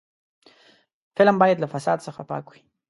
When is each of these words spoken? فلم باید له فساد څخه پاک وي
فلم 1.17 1.35
باید 1.41 1.57
له 1.63 1.67
فساد 1.73 1.97
څخه 2.07 2.21
پاک 2.29 2.45
وي 2.51 2.61